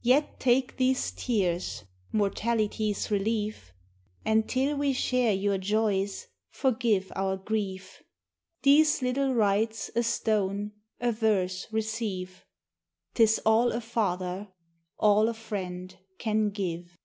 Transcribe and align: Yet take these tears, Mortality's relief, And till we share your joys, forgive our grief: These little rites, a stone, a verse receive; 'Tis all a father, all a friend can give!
Yet 0.00 0.40
take 0.40 0.78
these 0.78 1.10
tears, 1.10 1.84
Mortality's 2.10 3.10
relief, 3.10 3.74
And 4.24 4.48
till 4.48 4.78
we 4.78 4.94
share 4.94 5.34
your 5.34 5.58
joys, 5.58 6.26
forgive 6.48 7.12
our 7.14 7.36
grief: 7.36 8.02
These 8.62 9.02
little 9.02 9.34
rites, 9.34 9.90
a 9.94 10.02
stone, 10.02 10.72
a 11.02 11.12
verse 11.12 11.66
receive; 11.70 12.46
'Tis 13.12 13.42
all 13.44 13.70
a 13.72 13.82
father, 13.82 14.48
all 14.98 15.28
a 15.28 15.34
friend 15.34 15.98
can 16.16 16.48
give! 16.48 16.96